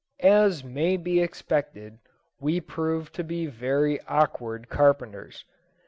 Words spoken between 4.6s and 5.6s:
carpenters.